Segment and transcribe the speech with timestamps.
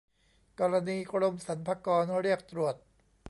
[0.59, 2.75] กรณีกรมสรรพากรเรียกตรวจ